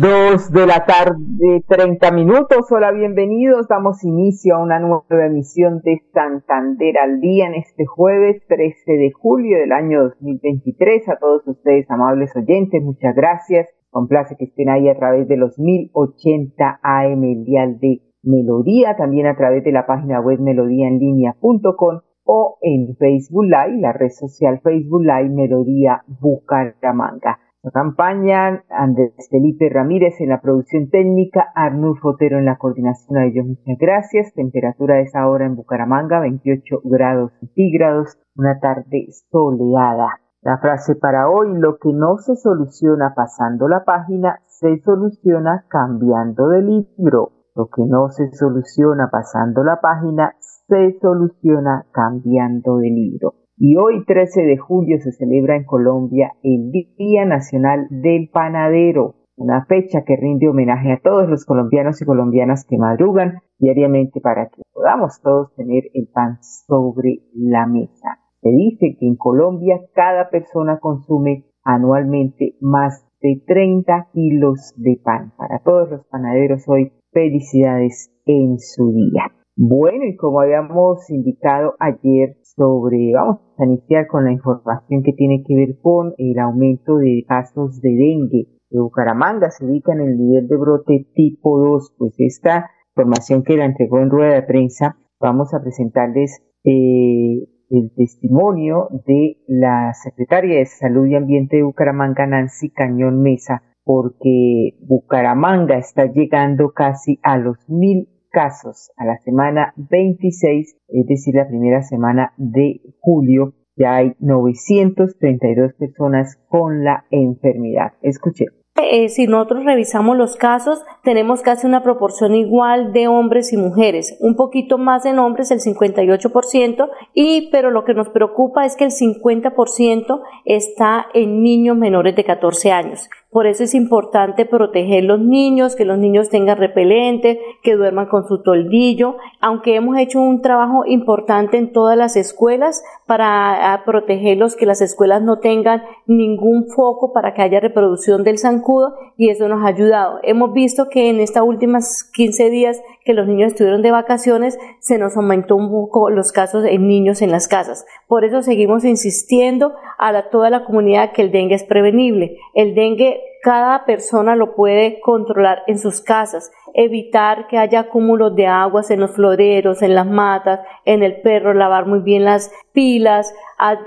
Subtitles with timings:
[0.00, 2.70] Dos de la tarde, 30 minutos.
[2.70, 3.66] Hola, bienvenidos.
[3.66, 9.10] Damos inicio a una nueva emisión de Santander al día en este jueves 13 de
[9.12, 11.08] julio del año 2023.
[11.08, 13.68] A todos ustedes, amables oyentes, muchas gracias.
[13.88, 19.26] Complace que estén ahí a través de los 1080 AM, el dial de Melodía, también
[19.26, 25.04] a través de la página web melodíaenlínea.com o en Facebook Live, la red social Facebook
[25.04, 27.38] Live Melodía Bucaramanga
[27.68, 33.18] acompañan Andrés Felipe Ramírez en la producción técnica, Arnulfo Fotero en la coordinación.
[33.18, 34.32] A ellos muchas gracias.
[34.34, 40.20] Temperatura de esa hora en Bucaramanga, 28 grados centígrados, una tarde soleada.
[40.42, 46.48] La frase para hoy, lo que no se soluciona pasando la página, se soluciona cambiando
[46.50, 47.32] de libro.
[47.56, 53.34] Lo que no se soluciona pasando la página, se soluciona cambiando de libro.
[53.58, 59.64] Y hoy, 13 de julio, se celebra en Colombia el Día Nacional del Panadero, una
[59.64, 64.60] fecha que rinde homenaje a todos los colombianos y colombianas que madrugan diariamente para que
[64.74, 68.18] podamos todos tener el pan sobre la mesa.
[68.42, 75.32] Se dice que en Colombia cada persona consume anualmente más de 30 kilos de pan.
[75.38, 79.32] Para todos los panaderos hoy, felicidades en su día.
[79.58, 85.44] Bueno, y como habíamos indicado ayer sobre, vamos a iniciar con la información que tiene
[85.46, 88.48] que ver con el aumento de casos de dengue.
[88.70, 93.56] De Bucaramanga se ubica en el nivel de brote tipo 2, pues esta información que
[93.56, 100.58] la entregó en rueda de prensa, vamos a presentarles eh, el testimonio de la secretaria
[100.58, 107.38] de Salud y Ambiente de Bucaramanga, Nancy Cañón Mesa, porque Bucaramanga está llegando casi a
[107.38, 113.96] los mil casos a la semana 26, es decir, la primera semana de julio, ya
[113.96, 117.94] hay 932 personas con la enfermedad.
[118.02, 118.66] Escuchemos.
[118.78, 124.18] Eh, si nosotros revisamos los casos, tenemos casi una proporción igual de hombres y mujeres,
[124.20, 128.84] un poquito más en hombres, el 58%, y pero lo que nos preocupa es que
[128.84, 133.08] el 50% está en niños menores de 14 años.
[133.30, 138.26] Por eso es importante proteger los niños, que los niños tengan repelente, que duerman con
[138.26, 144.64] su toldillo, aunque hemos hecho un trabajo importante en todas las escuelas para protegerlos, que
[144.64, 149.62] las escuelas no tengan ningún foco para que haya reproducción del zancudo y eso nos
[149.64, 150.18] ha ayudado.
[150.22, 154.98] Hemos visto que en estas últimas 15 días que los niños estuvieron de vacaciones, se
[154.98, 157.86] nos aumentó un poco los casos en niños en las casas.
[158.08, 162.36] Por eso seguimos insistiendo a toda la comunidad que el dengue es prevenible.
[162.54, 168.46] El dengue cada persona lo puede controlar en sus casas, evitar que haya acúmulos de
[168.46, 173.32] aguas en los floreros, en las matas, en el perro, lavar muy bien las pilas,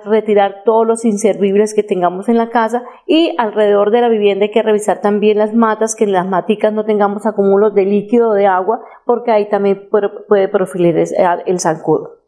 [0.06, 4.52] retirar todos los inservibles que tengamos en la casa y alrededor de la vivienda hay
[4.52, 8.34] que revisar también las matas, que en las maticas no tengamos acúmulos de líquido o
[8.34, 11.06] de agua, porque ahí también puede profilar
[11.46, 12.20] el zancudo.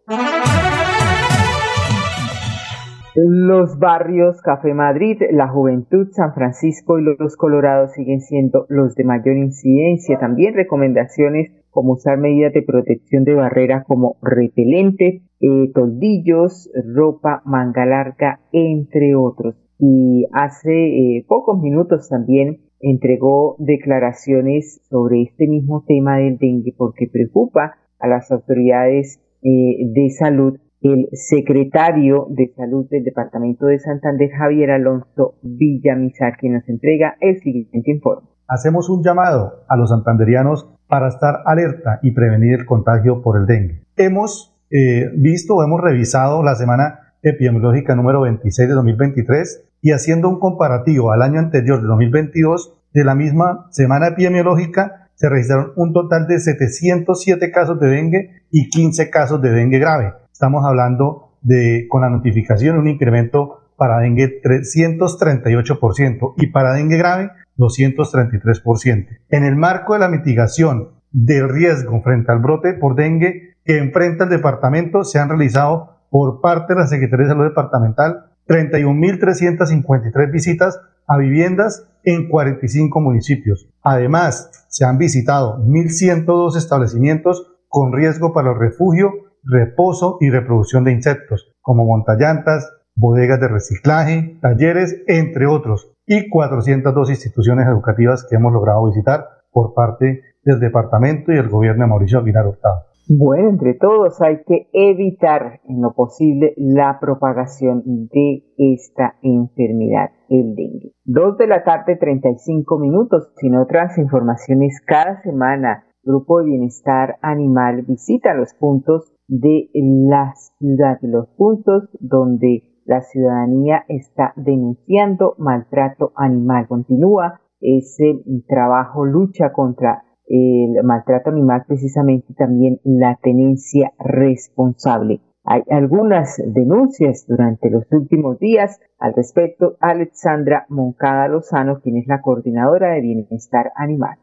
[3.14, 9.04] Los barrios Café Madrid, La Juventud, San Francisco y Los Colorados siguen siendo los de
[9.04, 10.18] mayor incidencia.
[10.18, 17.86] También recomendaciones como usar medidas de protección de barrera como repelente, eh, toldillos, ropa, manga
[17.86, 19.56] larga, entre otros.
[19.78, 27.10] Y hace eh, pocos minutos también entregó declaraciones sobre este mismo tema del dengue porque
[27.12, 34.30] preocupa a las autoridades eh, de salud el secretario de Salud del Departamento de Santander,
[34.32, 38.28] Javier Alonso Villamizar, quien nos entrega el siguiente informe.
[38.48, 43.46] Hacemos un llamado a los santanderianos para estar alerta y prevenir el contagio por el
[43.46, 43.84] dengue.
[43.96, 50.28] Hemos eh, visto o hemos revisado la semana epidemiológica número 26 de 2023 y haciendo
[50.30, 55.94] un comparativo al año anterior de 2022, de la misma semana epidemiológica se registraron un
[55.94, 61.86] total de 707 casos de dengue y 15 casos de dengue grave estamos hablando de,
[61.88, 67.30] con la notificación, un incremento para dengue 338% y para dengue grave
[67.60, 69.20] 233%.
[69.30, 74.24] En el marco de la mitigación del riesgo frente al brote por dengue que enfrenta
[74.24, 80.82] el departamento, se han realizado por parte de la Secretaría de Salud Departamental 31.353 visitas
[81.06, 83.70] a viviendas en 45 municipios.
[83.84, 90.92] Además, se han visitado 1.102 establecimientos con riesgo para el refugio, reposo y reproducción de
[90.92, 98.54] insectos, como montallantas, bodegas de reciclaje, talleres, entre otros, y 402 instituciones educativas que hemos
[98.54, 102.86] logrado visitar por parte del departamento y el gobierno de Mauricio Aguilar Hurtado.
[103.10, 110.56] Bueno, entre todos hay que evitar en lo posible la propagación de esta enfermedad, el
[110.56, 110.94] dengue.
[111.04, 113.34] Dos de la tarde, 35 minutos.
[113.38, 121.00] Sin otras informaciones, cada semana Grupo de Bienestar Animal visita los puntos de la ciudad,
[121.02, 126.68] los puntos donde la ciudadanía está denunciando maltrato animal.
[126.68, 135.22] Continúa ese trabajo, lucha contra el maltrato animal, precisamente también la tenencia responsable.
[135.46, 139.78] Hay algunas denuncias durante los últimos días al respecto.
[139.80, 144.18] Alexandra Moncada Lozano, quien es la coordinadora de bienestar animal.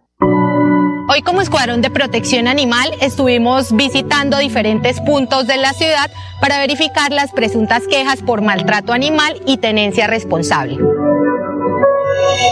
[1.10, 7.12] Hoy como Escuadrón de Protección Animal estuvimos visitando diferentes puntos de la ciudad para verificar
[7.12, 10.76] las presuntas quejas por maltrato animal y tenencia responsable.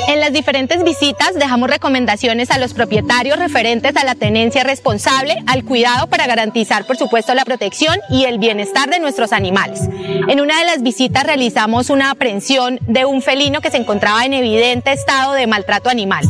[0.08, 5.62] En las diferentes visitas dejamos recomendaciones a los propietarios referentes a la tenencia responsable, al
[5.62, 9.82] cuidado para garantizar, por supuesto, la protección y el bienestar de nuestros animales.
[10.28, 14.32] En una de las visitas realizamos una aprehensión de un felino que se encontraba en
[14.32, 16.24] evidente estado de maltrato animal.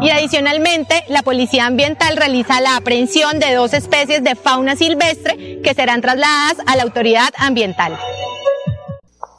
[0.00, 5.74] Y adicionalmente, la Policía Ambiental realiza la aprehensión de dos especies de fauna silvestre que
[5.74, 7.94] serán trasladadas a la autoridad ambiental.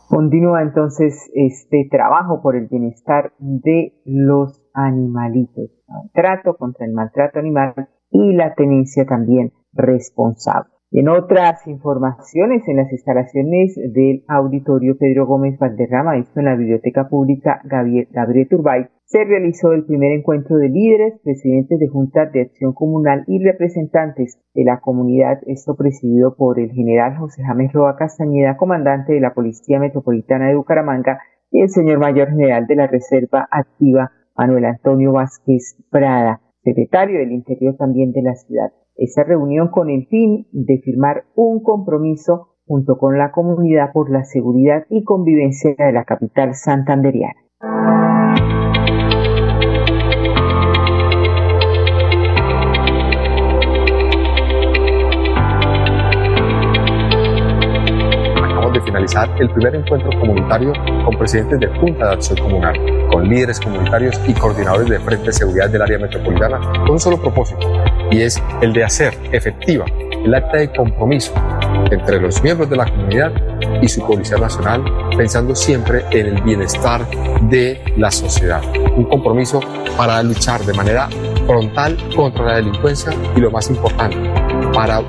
[0.10, 7.74] Continúa entonces este trabajo por el bienestar de los animalitos, maltrato contra el maltrato animal
[8.12, 10.79] y la tenencia también responsable.
[10.92, 17.08] En otras informaciones, en las instalaciones del auditorio Pedro Gómez Valderrama, esto en la Biblioteca
[17.08, 22.42] Pública Gabriel, Gabriel Turbay, se realizó el primer encuentro de líderes, presidentes de juntas de
[22.42, 27.96] acción comunal y representantes de la comunidad, esto presidido por el general José James Roa
[27.96, 31.20] Castañeda, comandante de la Policía Metropolitana de Bucaramanga,
[31.52, 37.32] y el señor mayor general de la Reserva Activa, Manuel Antonio Vázquez Prada, secretario del
[37.32, 38.72] Interior también de la ciudad.
[39.02, 44.26] Esta reunión con el fin de firmar un compromiso junto con la comunidad por la
[44.26, 47.40] seguridad y convivencia de la capital santanderiana.
[58.90, 60.74] finalizar el primer encuentro comunitario
[61.06, 65.34] con presidentes de Junta de Acción Comunal, con líderes comunitarios y coordinadores de Frente de
[65.34, 67.68] Seguridad del área metropolitana, con un solo propósito,
[68.12, 69.86] y es el de hacer efectiva
[70.26, 71.34] el acta de compromiso
[71.92, 73.32] entre los miembros de la comunidad
[73.82, 74.84] y su Policía Nacional,
[75.16, 77.06] pensando siempre en el bienestar
[77.44, 78.62] de la sociedad.
[78.96, 79.60] Un compromiso
[79.98, 81.10] para luchar de manera
[81.46, 84.18] frontal contra la delincuencia y lo más importante,
[84.74, 85.02] para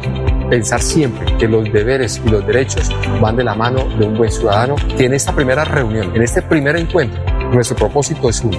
[0.48, 4.30] pensar siempre que los deberes y los derechos van de la mano de un buen
[4.30, 7.20] ciudadano, que en esta primera reunión, en este primer encuentro,
[7.52, 8.58] nuestro propósito es uno,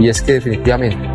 [0.00, 1.07] y es que definitivamente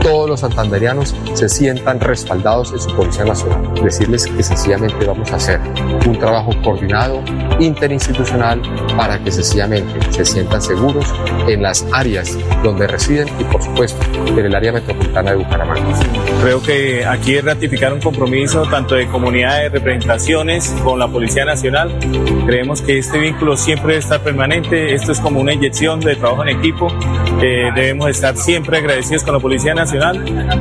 [0.00, 3.72] todos los santanderianos se sientan respaldados en su Policía Nacional.
[3.82, 5.60] Decirles que sencillamente vamos a hacer
[6.06, 7.22] un trabajo coordinado,
[7.58, 8.60] interinstitucional,
[8.96, 11.06] para que sencillamente se sientan seguros
[11.48, 15.98] en las áreas donde residen y, por supuesto, en el área metropolitana de Bucaramanga.
[16.42, 21.96] Creo que aquí es ratificar un compromiso tanto de comunidades, representaciones con la Policía Nacional.
[22.46, 24.94] Creemos que este vínculo siempre debe estar permanente.
[24.94, 26.88] Esto es como una inyección de trabajo en equipo.
[27.42, 29.83] Eh, debemos estar siempre agradecidos con la Policía Nacional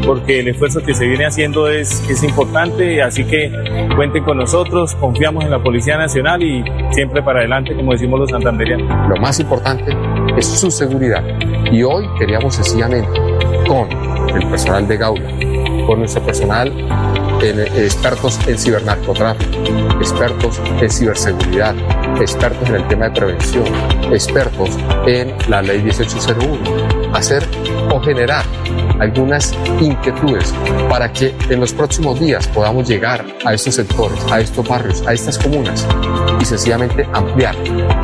[0.05, 3.01] porque el esfuerzo que se viene haciendo es, es importante.
[3.01, 3.51] Así que
[3.95, 8.29] cuenten con nosotros, confiamos en la Policía Nacional y siempre para adelante, como decimos los
[8.29, 9.09] santanderianos.
[9.09, 9.95] Lo más importante
[10.37, 11.23] es su seguridad.
[11.71, 13.19] Y hoy queríamos sencillamente
[13.67, 13.87] con
[14.35, 15.29] el personal de Gaula,
[15.85, 16.71] con nuestro personal
[17.41, 19.57] en, expertos en cibernarcotráfico,
[19.99, 21.75] expertos en ciberseguridad,
[22.19, 23.65] expertos en el tema de prevención,
[24.11, 24.69] expertos
[25.07, 27.43] en la ley 1801, hacer
[27.91, 28.45] o generar
[28.99, 30.53] algunas inquietudes
[30.89, 35.13] para que en los próximos días podamos llegar a estos sectores, a estos barrios, a
[35.13, 35.87] estas comunas
[36.39, 37.55] y sencillamente ampliar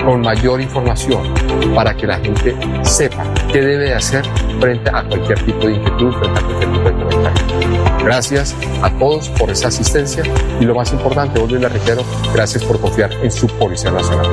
[0.05, 1.33] con mayor información
[1.75, 4.25] para que la gente sepa qué debe hacer
[4.59, 8.03] frente a cualquier tipo de inquietud, frente a cualquier tipo de comentario.
[8.03, 10.23] Gracias a todos por esa asistencia
[10.59, 12.03] y lo más importante, hoy les reitero,
[12.33, 14.27] gracias por confiar en su Policía Nacional.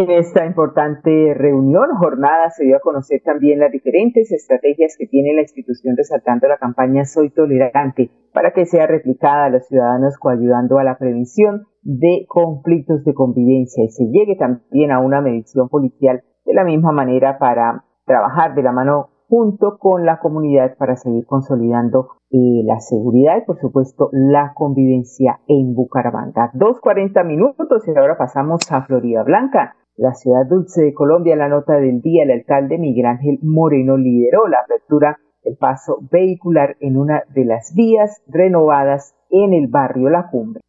[0.00, 5.34] En esta importante reunión, jornada, se dio a conocer también las diferentes estrategias que tiene
[5.34, 10.78] la institución resaltando la campaña Soy Tolerante para que sea replicada a los ciudadanos coayudando
[10.78, 16.22] a la prevención de conflictos de convivencia y se llegue también a una medición policial
[16.46, 21.26] de la misma manera para trabajar de la mano junto con la comunidad para seguir
[21.26, 26.52] consolidando eh, la seguridad y por supuesto la convivencia en Bucaramanga.
[26.54, 29.76] 2.40 minutos y ahora pasamos a Florida Blanca.
[29.96, 34.48] La ciudad dulce de Colombia, la nota del día, el alcalde Miguel Ángel Moreno lideró
[34.48, 40.28] la apertura del paso vehicular en una de las vías renovadas en el barrio La
[40.30, 40.60] Cumbre.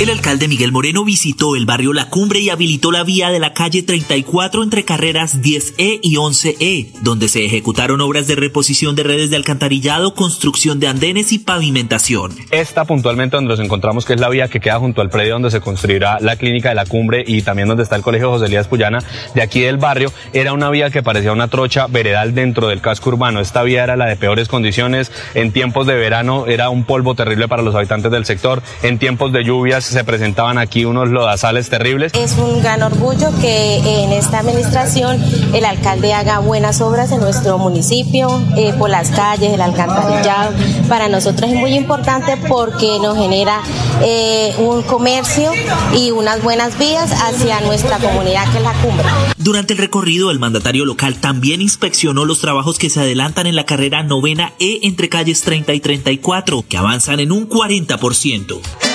[0.00, 3.52] El alcalde Miguel Moreno visitó el barrio La Cumbre y habilitó la vía de la
[3.52, 9.28] calle 34 entre carreras 10E y 11E, donde se ejecutaron obras de reposición de redes
[9.28, 12.34] de alcantarillado, construcción de andenes y pavimentación.
[12.50, 15.50] Esta puntualmente donde nos encontramos, que es la vía que queda junto al predio donde
[15.50, 18.68] se construirá la clínica de La Cumbre y también donde está el colegio José Elías
[18.68, 19.04] Puyana,
[19.34, 23.10] de aquí del barrio, era una vía que parecía una trocha veredal dentro del casco
[23.10, 23.40] urbano.
[23.40, 27.48] Esta vía era la de peores condiciones, en tiempos de verano era un polvo terrible
[27.48, 32.12] para los habitantes del sector, en tiempos de lluvias se presentaban aquí unos lodazales terribles.
[32.14, 37.58] Es un gran orgullo que en esta administración el alcalde haga buenas obras en nuestro
[37.58, 40.52] municipio, eh, por las calles, el alcantarillado.
[40.88, 43.60] Para nosotros es muy importante porque nos genera
[44.02, 45.52] eh, un comercio
[45.94, 49.06] y unas buenas vías hacia nuestra comunidad que es la cumbre.
[49.36, 53.64] Durante el recorrido, el mandatario local también inspeccionó los trabajos que se adelantan en la
[53.64, 58.89] carrera novena E entre calles 30 y 34, que avanzan en un 40%.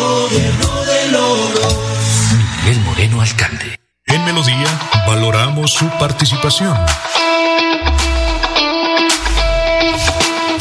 [0.00, 1.76] Gobierno de logros.
[2.62, 3.78] Miguel Moreno, alcalde.
[4.06, 4.66] En Melodía
[5.06, 6.74] valoramos su participación.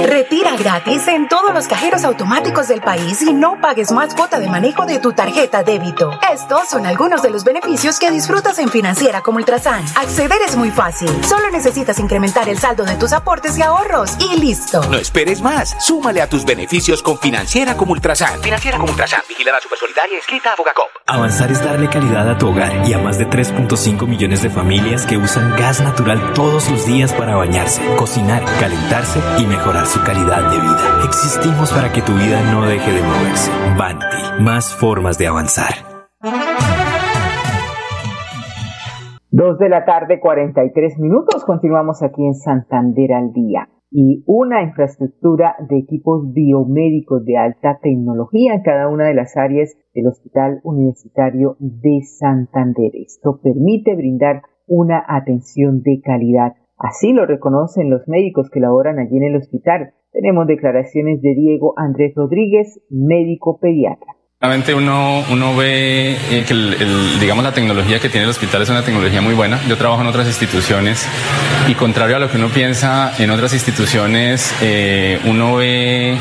[0.00, 4.48] Retira gratis en todos los cajeros automáticos del país y no pagues más cuota de
[4.48, 6.16] manejo de tu tarjeta débito.
[6.32, 9.84] Estos son algunos de los beneficios que disfrutas en Financiera como Ultrasan.
[9.96, 11.10] Acceder es muy fácil.
[11.24, 14.82] Solo necesitas incrementar el saldo de tus aportes y ahorros y listo.
[14.84, 15.74] No esperes más.
[15.80, 18.40] Súmale a tus beneficios con Financiera como Ultrasan.
[18.40, 19.22] Financiera como Ultrasan.
[19.28, 20.86] Vigilada Supersolidaria escrita a Fogacop.
[21.06, 25.06] Avanzar es darle calidad a tu hogar y a más de 3.5 millones de familias
[25.06, 30.50] que usan gas natural todos los días para bañarse, cocinar, calentarse y mejorar su calidad
[30.52, 31.00] de vida.
[31.04, 33.50] Existimos para que tu vida no deje de moverse.
[33.78, 35.72] Banti, más formas de avanzar.
[39.30, 41.44] Dos de la tarde, 43 minutos.
[41.46, 43.68] Continuamos aquí en Santander al día.
[43.90, 49.74] Y una infraestructura de equipos biomédicos de alta tecnología en cada una de las áreas
[49.94, 52.90] del Hospital Universitario de Santander.
[52.92, 59.16] Esto permite brindar una atención de calidad Así lo reconocen los médicos que laboran allí
[59.16, 59.94] en el hospital.
[60.12, 64.17] Tenemos declaraciones de Diego Andrés Rodríguez, médico pediatra.
[64.40, 66.54] Realmente uno, uno ve eh, que
[67.18, 69.58] digamos la tecnología que tiene el hospital es una tecnología muy buena.
[69.66, 71.04] Yo trabajo en otras instituciones
[71.66, 76.16] y contrario a lo que uno piensa en otras instituciones, eh, uno ve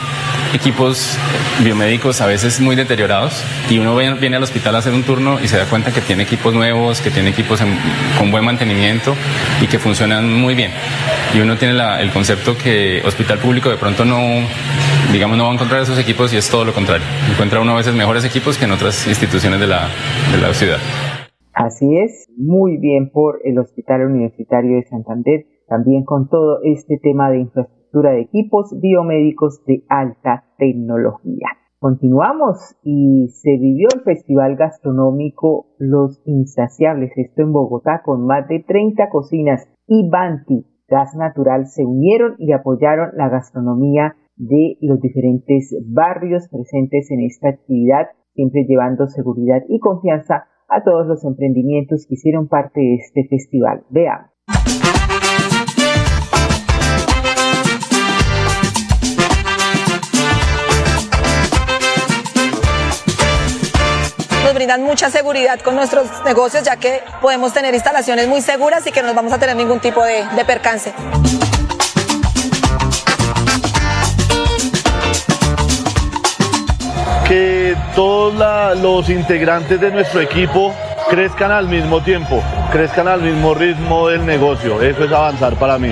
[0.52, 1.16] equipos
[1.64, 5.48] biomédicos a veces muy deteriorados y uno viene al hospital a hacer un turno y
[5.48, 7.62] se da cuenta que tiene equipos nuevos, que tiene equipos
[8.18, 9.16] con buen mantenimiento
[9.62, 10.72] y que funcionan muy bien.
[11.36, 14.18] Y uno tiene el concepto que hospital público de pronto no,
[15.12, 17.06] digamos, no va a encontrar esos equipos y es todo lo contrario.
[17.32, 19.88] Encuentra uno a veces mejores equipos que en otras instituciones de la,
[20.32, 20.78] de la ciudad.
[21.54, 27.32] Así es, muy bien por el Hospital Universitario de Santander, también con todo este tema
[27.32, 31.48] de infraestructura de equipos biomédicos de alta tecnología.
[31.80, 38.60] Continuamos y se vivió el Festival Gastronómico Los Insaciables, esto en Bogotá, con más de
[38.60, 45.76] 30 cocinas y Banti, Gas Natural, se unieron y apoyaron la gastronomía de los diferentes
[45.86, 52.16] barrios presentes en esta actividad, siempre llevando seguridad y confianza a todos los emprendimientos que
[52.16, 53.84] hicieron parte de este festival.
[53.90, 54.32] Veamos.
[64.48, 68.94] nos brindan mucha seguridad con nuestros negocios, ya que podemos tener instalaciones muy seguras y
[68.94, 70.94] que no vamos a tener ningún tipo de, de percance.
[77.28, 80.74] Que todos los integrantes de nuestro equipo
[81.10, 82.42] crezcan al mismo tiempo,
[82.72, 84.82] crezcan al mismo ritmo del negocio.
[84.82, 85.92] Eso es avanzar para mí.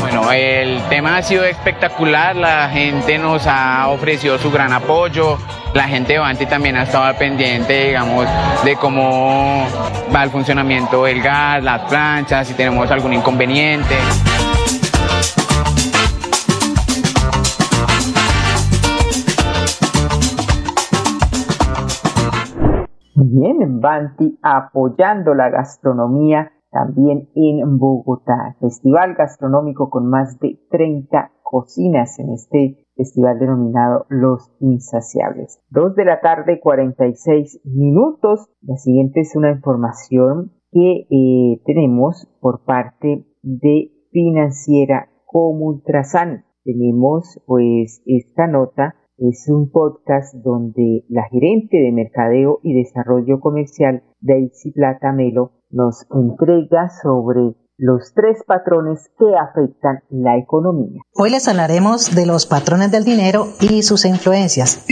[0.00, 5.38] Bueno, el tema ha sido espectacular, la gente nos ha ofrecido su gran apoyo,
[5.74, 8.26] la gente de Banti también ha estado pendiente, digamos,
[8.64, 9.66] de cómo
[10.14, 13.94] va el funcionamiento del gas, las planchas, si tenemos algún inconveniente.
[23.26, 28.54] Bien, Banti apoyando la gastronomía también en Bogotá.
[28.60, 35.58] Festival gastronómico con más de 30 cocinas en este festival denominado Los Insaciables.
[35.70, 38.50] Dos de la tarde, 46 minutos.
[38.60, 46.44] La siguiente es una información que eh, tenemos por parte de Financiera como Ultrasan.
[46.62, 54.02] Tenemos pues esta nota es un podcast donde la gerente de Mercadeo y Desarrollo Comercial,
[54.20, 61.00] Daisy Plata Melo, nos entrega sobre los tres patrones que afectan la economía.
[61.14, 64.84] Hoy les hablaremos de los patrones del dinero y sus influencias.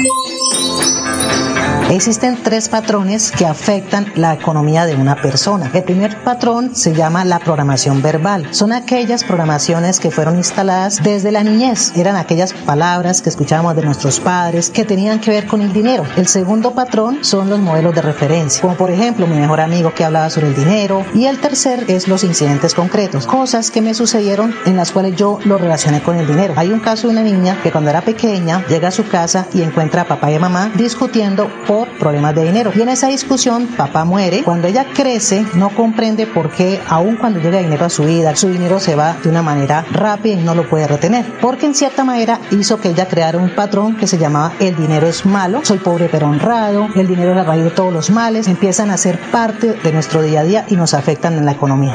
[1.92, 5.70] Existen tres patrones que afectan la economía de una persona.
[5.74, 8.48] El primer patrón se llama la programación verbal.
[8.54, 11.92] Son aquellas programaciones que fueron instaladas desde la niñez.
[11.94, 16.04] Eran aquellas palabras que escuchábamos de nuestros padres que tenían que ver con el dinero.
[16.16, 20.06] El segundo patrón son los modelos de referencia, como por ejemplo mi mejor amigo que
[20.06, 21.04] hablaba sobre el dinero.
[21.12, 25.40] Y el tercer es los incidentes concretos, cosas que me sucedieron en las cuales yo
[25.44, 26.54] lo relacioné con el dinero.
[26.56, 29.60] Hay un caso de una niña que cuando era pequeña llega a su casa y
[29.60, 32.72] encuentra a papá y mamá discutiendo por problemas de dinero.
[32.74, 34.42] Y en esa discusión, papá muere.
[34.42, 38.48] Cuando ella crece, no comprende por qué, aun cuando llega dinero a su vida, su
[38.48, 41.24] dinero se va de una manera rápida y no lo puede retener.
[41.40, 45.06] Porque en cierta manera hizo que ella creara un patrón que se llamaba el dinero
[45.06, 48.48] es malo, soy pobre pero honrado, el dinero es la raíz de todos los males,
[48.48, 51.94] empiezan a ser parte de nuestro día a día y nos afectan en la economía.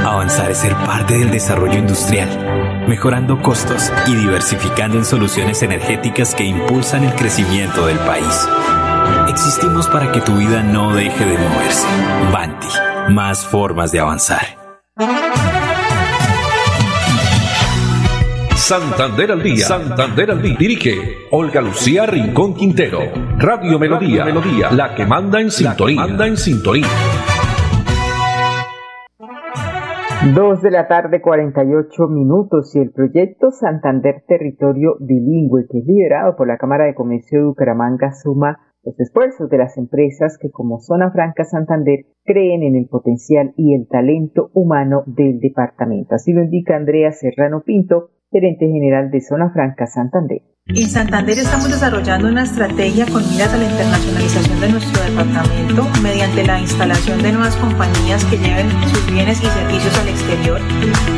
[0.04, 6.46] Avanzar es ser parte del desarrollo industrial, mejorando costos y diversificando en soluciones energéticas que
[6.46, 8.48] impulsan el crecimiento del país.
[9.38, 11.88] Existimos para que tu vida no deje de moverse.
[12.34, 14.42] Banti, más formas de avanzar.
[18.56, 19.64] Santander al día.
[19.64, 20.56] Santander al día.
[20.58, 22.98] Dirige Olga Lucía Rincón Quintero.
[23.38, 24.26] Radio Melodía.
[24.26, 24.72] Melodía.
[24.72, 26.02] La que manda en sintonía.
[26.02, 26.88] Manda en sintonía.
[30.34, 36.36] Dos de la tarde, 48 minutos, y el proyecto Santander Territorio Bilingüe, que es liderado
[36.36, 40.80] por la Cámara de Comercio de Bucaramanga, suma los esfuerzos de las empresas que como
[40.80, 46.16] Zona Franca Santander creen en el potencial y el talento humano del departamento.
[46.16, 50.42] Así lo indica Andrea Serrano Pinto, gerente general de Zona Franca Santander.
[50.70, 56.46] En Santander estamos desarrollando una estrategia con miras a la internacionalización de nuestro departamento mediante
[56.46, 60.62] la instalación de nuevas compañías que lleven sus bienes y servicios al exterior.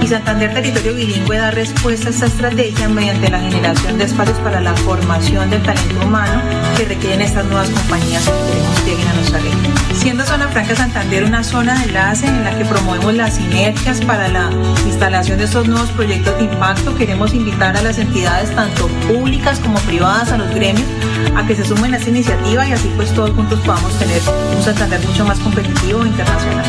[0.03, 4.61] Y Santander Territorio Bilingüe da respuesta a esta estrategia mediante la generación de espacios para
[4.61, 6.43] la formación del talento humano
[6.77, 9.73] que requieren estas nuevas compañías que queremos lleguen a nuestra región.
[9.95, 14.27] Siendo Zona Franca Santander una zona de enlace en la que promovemos las sinergias para
[14.27, 14.51] la
[14.85, 19.79] instalación de estos nuevos proyectos de impacto, queremos invitar a las entidades tanto públicas como
[19.87, 20.85] privadas, a los gremios,
[21.35, 24.21] a que se sumen a esta iniciativa y así pues todos juntos podamos tener
[24.55, 26.65] un Santander mucho más competitivo e internacional.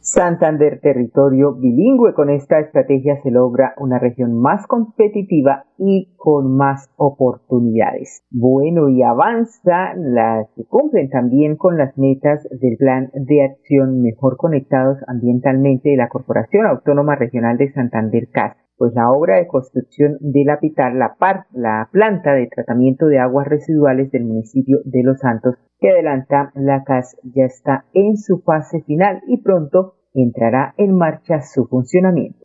[0.00, 2.12] Santander, territorio bilingüe.
[2.12, 8.22] Con esta estrategia se logra una región más competitiva y con más oportunidades.
[8.30, 14.36] Bueno, y avanza, las se cumplen también con las metas del Plan de Acción Mejor
[14.36, 20.16] Conectados Ambientalmente de la Corporación Autónoma Regional de Santander CAS pues la obra de construcción
[20.18, 20.58] de la
[20.92, 21.16] la,
[21.52, 26.82] la planta de tratamiento de aguas residuales del municipio de Los Santos, que adelanta la
[26.82, 32.44] CAS, ya está en su fase final y pronto entrará en marcha su funcionamiento.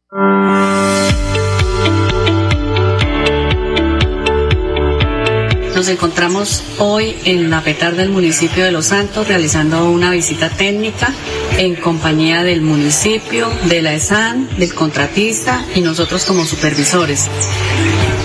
[5.77, 11.13] Nos encontramos hoy en la petar del municipio de Los Santos realizando una visita técnica
[11.59, 17.27] en compañía del municipio, de la ESAN, del contratista y nosotros como supervisores.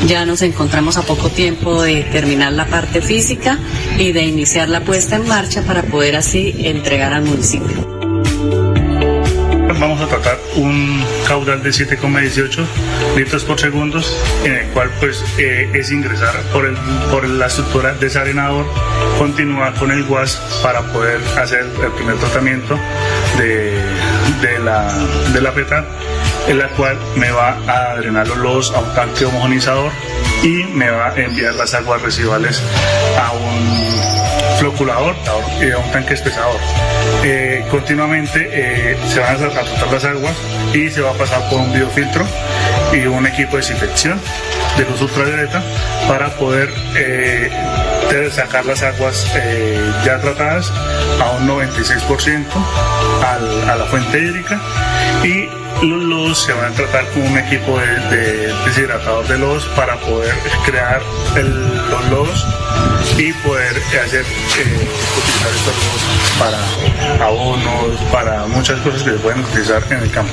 [0.06, 3.58] Ya nos encontramos a poco tiempo de terminar la parte física
[3.98, 7.92] y de iniciar la puesta en marcha para poder así entregar al municipio
[9.82, 12.66] vamos a tratar un caudal de 7,18
[13.16, 14.02] litros por segundo,
[14.44, 16.76] en el cual pues eh, es ingresar por, el,
[17.10, 18.66] por la estructura desarenador,
[19.18, 22.78] continuar con el guas para poder hacer el primer tratamiento
[23.38, 23.82] de,
[24.42, 24.92] de la,
[25.32, 25.54] de la
[26.48, 29.90] en la cual me va a drenar los lodos a un tanque homogenizador
[30.42, 32.60] y me va a enviar las aguas residuales
[33.18, 34.21] a un
[34.62, 36.60] floculador a un tanque espesador.
[37.24, 40.36] Eh, continuamente eh, se van a tratar las aguas
[40.72, 42.24] y se va a pasar por un biofiltro
[42.92, 44.20] y un equipo de desinfección
[44.76, 45.60] de luz ultravioleta
[46.06, 47.50] para poder eh,
[48.30, 49.26] sacar las aguas
[50.04, 50.70] ya tratadas
[51.20, 52.46] a un 96%
[53.24, 54.60] a la fuente hídrica
[55.24, 55.48] y
[55.84, 60.34] los lodos se van a tratar con un equipo de, deshidratador de lodos para poder
[60.64, 61.02] crear
[61.90, 62.46] los lodos
[63.18, 66.02] y poder hacer eh, utilizar estos lodos
[66.40, 66.60] para
[67.26, 70.32] abonos, para muchas cosas que se pueden utilizar en el campo.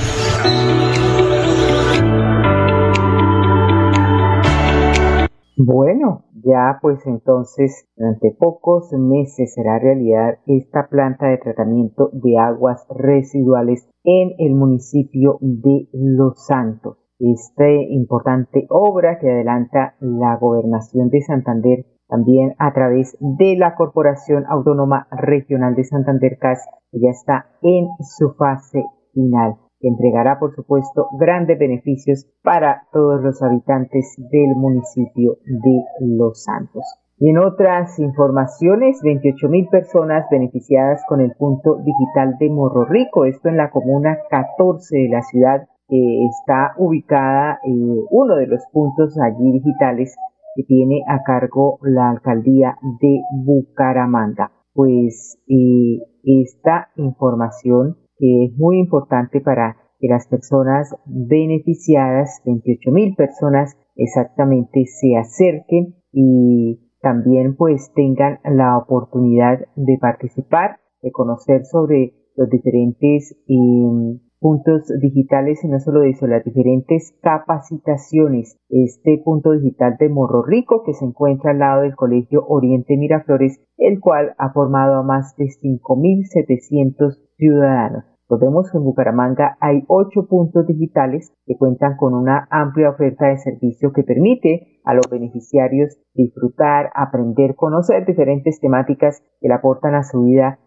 [5.58, 12.88] Bueno, ya pues entonces durante pocos meses será realidad esta planta de tratamiento de aguas
[12.90, 16.98] residuales en el municipio de Los Santos.
[17.20, 24.46] Esta importante obra que adelanta la gobernación de Santander también a través de la Corporación
[24.50, 30.54] Autónoma Regional de Santander CAS, que ya está en su fase final que entregará, por
[30.56, 36.84] supuesto, grandes beneficios para todos los habitantes del municipio de Los Santos.
[37.18, 43.26] Y en otras informaciones, 28 mil personas beneficiadas con el punto digital de Morro Rico,
[43.26, 49.18] esto en la comuna 14 de la ciudad, está ubicada eh, uno de los puntos
[49.20, 50.16] allí digitales
[50.56, 54.52] que tiene a cargo la alcaldía de Bucaramanga.
[54.74, 63.78] Pues eh, esta información es muy importante para que las personas beneficiadas, 28 mil personas
[63.96, 72.50] exactamente, se acerquen y también pues tengan la oportunidad de participar, de conocer sobre los
[72.50, 78.58] diferentes em, puntos digitales y no solo eso, las diferentes capacitaciones.
[78.70, 83.62] Este punto digital de Morro Rico que se encuentra al lado del Colegio Oriente Miraflores,
[83.78, 88.06] el cual ha formado a más de 5.700 ciudadanos.
[88.28, 93.40] Podemos que en Bucaramanga hay ocho puntos digitales que cuentan con una amplia oferta de
[93.40, 100.04] servicio que permite a los beneficiarios disfrutar, aprender, conocer diferentes temáticas que le aportan a
[100.04, 100.60] su vida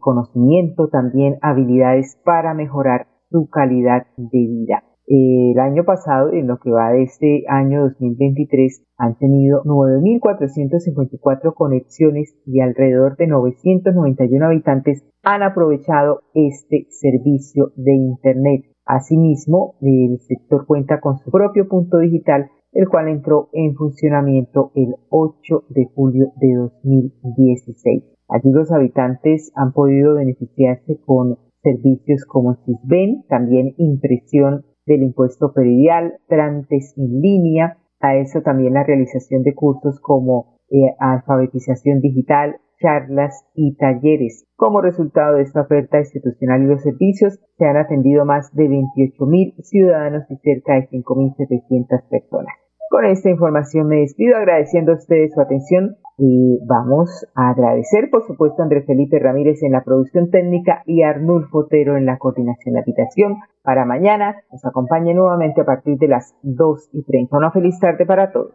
[0.00, 4.84] conocimiento, también habilidades para mejorar su calidad de vida.
[5.06, 12.34] El año pasado, en lo que va de este año 2023, han tenido 9.454 conexiones
[12.46, 18.64] y alrededor de 991 habitantes han aprovechado este servicio de Internet.
[18.86, 24.94] Asimismo, el sector cuenta con su propio punto digital, el cual entró en funcionamiento el
[25.10, 28.13] 8 de julio de 2016.
[28.28, 36.14] Allí los habitantes han podido beneficiarse con servicios como SISBEN, también impresión del impuesto predial,
[36.28, 43.46] trámites en línea, a eso también la realización de cursos como eh, alfabetización digital, charlas
[43.54, 44.44] y talleres.
[44.56, 49.62] Como resultado de esta oferta institucional y los servicios, se han atendido más de 28.000
[49.62, 52.63] ciudadanos y cerca de 5.700 personas.
[52.90, 58.24] Con esta información me despido agradeciendo a ustedes su atención y vamos a agradecer, por
[58.26, 62.18] supuesto, a Andrés Felipe Ramírez en la producción técnica y a Arnulfo Otero en la
[62.18, 63.36] coordinación de habitación.
[63.62, 67.36] Para mañana nos acompañe nuevamente a partir de las 2 y 30.
[67.36, 68.54] Una feliz tarde para todos.